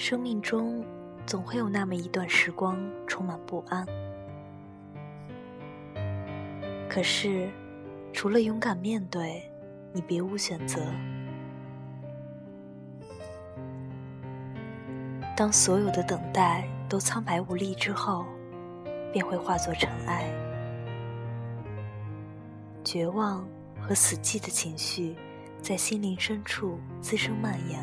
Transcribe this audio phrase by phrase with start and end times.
[0.00, 0.82] 生命中
[1.26, 3.86] 总会有那么一段时光充满不安，
[6.88, 7.50] 可是
[8.10, 9.42] 除了勇敢面对，
[9.92, 10.80] 你别无选择。
[15.36, 18.24] 当所有的等待都苍白无力之后，
[19.12, 20.32] 便会化作尘埃，
[22.82, 23.46] 绝望
[23.78, 25.14] 和死寂的情绪
[25.60, 27.78] 在心灵深处滋生蔓延，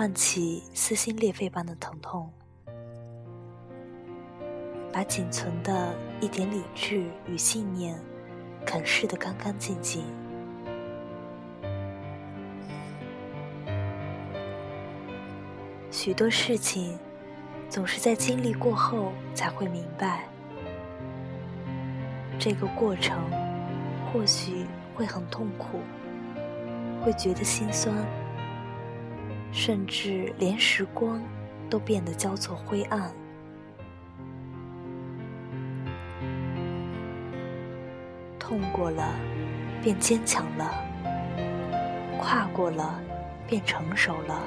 [0.00, 2.32] 唤起撕心裂肺般的疼痛，
[4.90, 8.00] 把仅存的一点理智与信念
[8.64, 10.02] 啃噬得干干净净。
[15.90, 16.98] 许多事情，
[17.68, 20.24] 总是在经历过后才会明白。
[22.38, 23.18] 这个过程
[24.10, 25.80] 或许会很痛苦，
[27.04, 27.94] 会觉得心酸，
[29.52, 31.22] 甚至连时光
[31.68, 33.12] 都变得交错灰暗。
[38.38, 39.14] 痛过了，
[39.82, 40.66] 便坚强了；
[42.18, 43.00] 跨过了，
[43.46, 44.42] 便成熟了。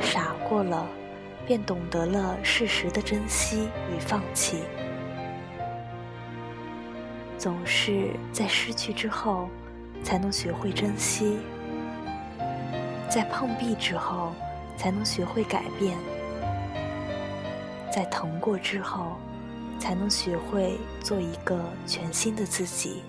[0.00, 0.86] 傻过了，
[1.46, 4.62] 便懂得了适时的珍惜与放弃。
[7.36, 9.48] 总是在失去之后，
[10.02, 11.38] 才能学会珍惜；
[13.10, 14.32] 在碰壁之后，
[14.76, 15.96] 才能学会改变；
[17.90, 19.16] 在疼过之后，
[19.78, 23.02] 才能学会做一个全新的自己。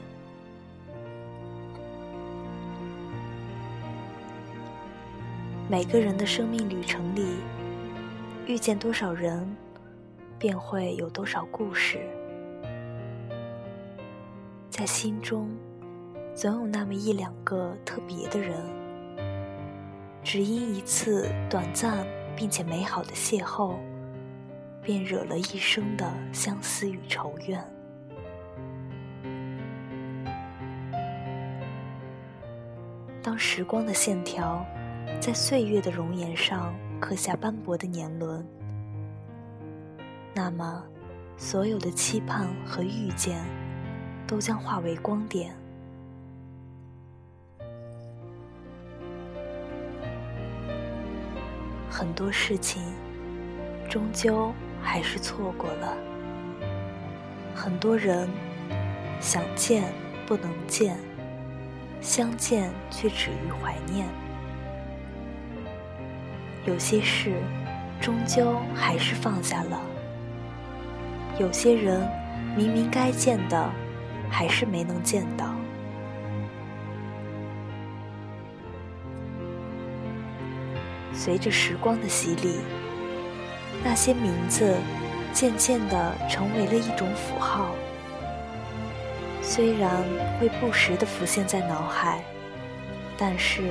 [5.68, 7.36] 每个人的生命旅程里，
[8.48, 9.48] 遇见多少人，
[10.40, 12.00] 便会有多少故事。
[14.70, 15.50] 在心中，
[16.34, 18.58] 总有那么一两个特别的人，
[20.24, 23.76] 只因一次短暂并且美好的邂逅，
[24.82, 27.64] 便惹了一生的相思与愁怨。
[33.22, 34.66] 当时光的线条。
[35.20, 38.46] 在岁月的容颜上刻下斑驳的年轮，
[40.34, 40.84] 那么，
[41.36, 43.44] 所有的期盼和遇见，
[44.26, 45.54] 都将化为光点。
[52.00, 52.82] 很多事情，
[53.90, 55.98] 终究还是错过了；
[57.54, 58.30] 很多人，
[59.20, 59.84] 想见
[60.26, 60.98] 不能见，
[62.00, 64.08] 相见却止于怀念。
[66.64, 67.34] 有些事，
[68.00, 69.82] 终究还是放下了；
[71.38, 72.10] 有些人，
[72.56, 73.70] 明明该见的，
[74.30, 75.54] 还是没能见到。
[81.14, 82.60] 随着时光的洗礼，
[83.84, 84.76] 那些名字
[85.34, 87.76] 渐渐的成为了一种符号，
[89.42, 90.04] 虽然
[90.40, 92.24] 会不时的浮现在脑海，
[93.18, 93.64] 但是。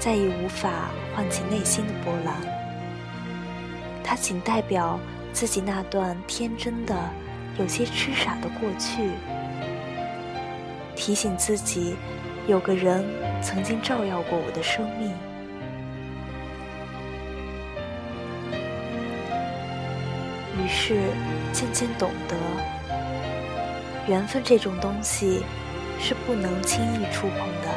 [0.00, 2.34] 再也无法唤起内心的波澜，
[4.02, 4.98] 它仅代表
[5.32, 6.92] 自己那段天真的、
[7.56, 9.10] 有些痴傻的过去，
[10.96, 11.94] 提醒自己
[12.48, 13.04] 有个人
[13.40, 15.14] 曾经照耀过我的生命。
[20.58, 21.00] 于是
[21.52, 22.36] 渐渐懂得，
[24.06, 25.42] 缘分这种东西
[25.98, 27.68] 是不能轻易触碰的。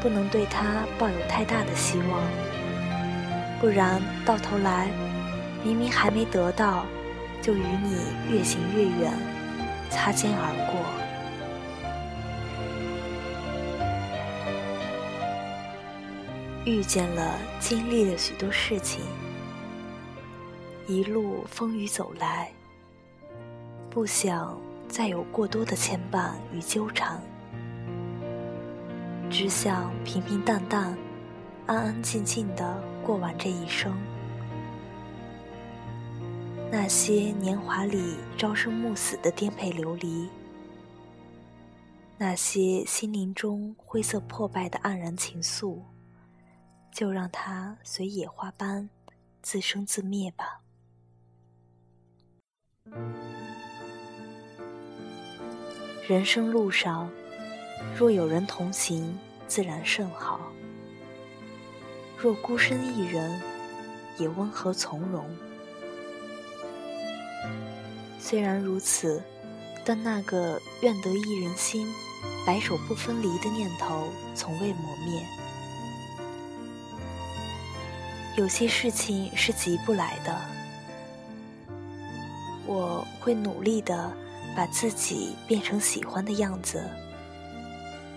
[0.00, 2.20] 不能对他抱有太大的希望，
[3.58, 4.90] 不然到头来，
[5.62, 6.84] 明明还没得到，
[7.40, 7.96] 就与你
[8.30, 9.12] 越行越远，
[9.88, 10.78] 擦肩而过。
[16.66, 19.00] 遇见了，经历了许多事情，
[20.86, 22.52] 一路风雨走来，
[23.88, 27.18] 不想再有过多的牵绊与纠缠。
[29.30, 30.96] 只想平平淡淡、
[31.66, 33.96] 安安静静的过完这一生。
[36.70, 40.28] 那些年华里朝生暮死的颠沛流离，
[42.18, 45.78] 那些心灵中灰色破败的黯然情愫，
[46.92, 48.90] 就让它随野花般
[49.40, 50.60] 自生自灭吧。
[56.08, 57.10] 人生路上。
[57.96, 60.38] 若有人同行，自然甚好；
[62.16, 63.40] 若孤身一人，
[64.18, 65.24] 也温和从容。
[68.18, 69.22] 虽然如此，
[69.84, 71.86] 但那个愿得一人心，
[72.46, 75.22] 白首不分离的念头从未磨灭。
[78.36, 80.40] 有些事情是急不来的，
[82.66, 84.12] 我会努力的
[84.56, 86.82] 把自己变成喜欢的样子，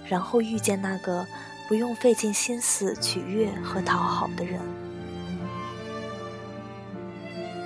[0.06, 1.26] 然后遇见那个
[1.68, 4.60] 不用费尽心思取悦和讨好的人。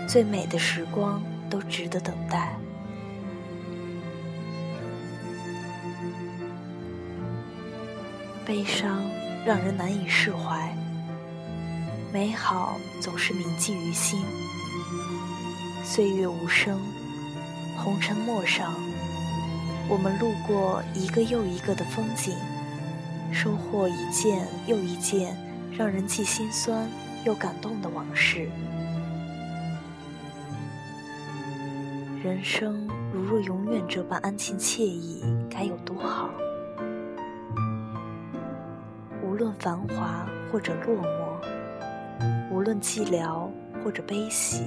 [0.07, 2.55] 最美的时光都值得等待。
[8.43, 9.01] 悲伤
[9.45, 10.75] 让人难以释怀，
[12.11, 14.19] 美好总是铭记于心。
[15.93, 16.79] 岁月无声，
[17.75, 18.73] 红尘陌上，
[19.89, 22.33] 我们路过一个又一个的风景，
[23.33, 25.35] 收获一件又一件
[25.77, 26.89] 让人既心酸
[27.25, 28.47] 又感动的往事。
[32.23, 36.29] 人生如若永远这般安静惬意，该有多好！
[39.21, 43.49] 无论繁华或者落寞，无论寂寥
[43.83, 44.63] 或者悲喜，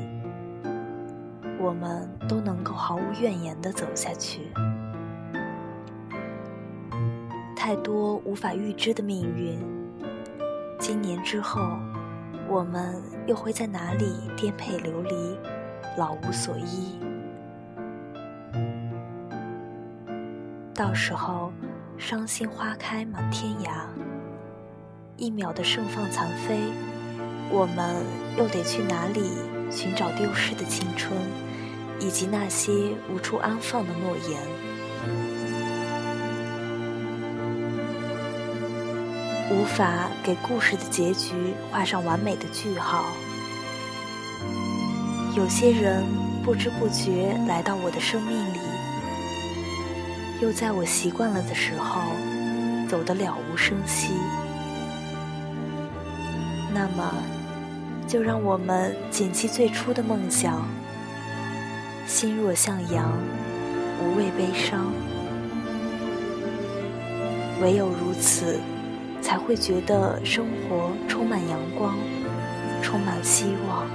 [1.64, 4.52] 我们都能够毫无怨言的走下去。
[7.56, 9.58] 太多无法预知的命运，
[10.78, 11.62] 今年之后，
[12.46, 15.38] 我们又会在哪里颠沛流离，
[15.96, 16.99] 老无所依？
[20.75, 21.50] 到时候，
[21.96, 23.87] 伤心花开满天涯，
[25.17, 26.58] 一秒的盛放残飞，
[27.50, 28.05] 我们
[28.37, 29.31] 又得去哪里
[29.70, 31.17] 寻找丢失的青春，
[31.99, 32.73] 以及那些
[33.12, 34.41] 无处安放的诺言？
[39.50, 41.32] 无法给故事的结局
[41.70, 43.05] 画上完美的句号。
[45.37, 46.05] 有些人
[46.44, 48.58] 不知不觉来到我的生命里。
[50.41, 52.00] 又在我习惯了的时候，
[52.88, 54.12] 走得了无声息。
[56.75, 57.14] 那么，
[58.06, 60.67] 就让我们谨记最初的梦想，
[62.06, 63.12] 心若向阳，
[64.00, 64.92] 无畏悲伤。
[67.62, 68.58] 唯有如此，
[69.22, 71.96] 才会觉得生活充满阳光，
[72.82, 73.86] 充满希望。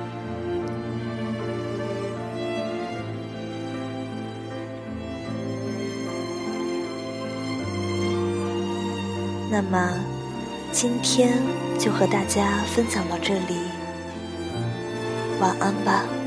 [9.52, 9.94] 那么，
[10.72, 11.38] 今天
[11.78, 13.56] 就和大家分享到这里，
[15.40, 16.19] 晚安吧。